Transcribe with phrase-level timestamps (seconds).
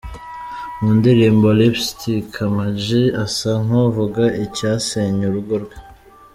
[0.79, 2.85] Mu ndirimbo ’Lipstick’ Ama G
[3.23, 5.75] asa nk’uvuga icyasenye urugo rwe.